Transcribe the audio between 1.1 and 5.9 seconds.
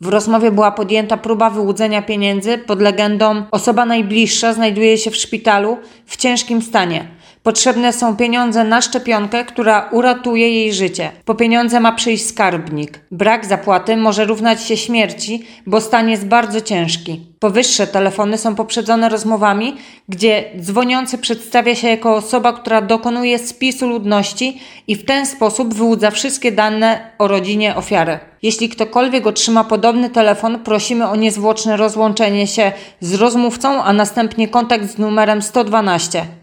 próba wyłudzenia pieniędzy pod legendą osoba najbliższa znajduje się w szpitalu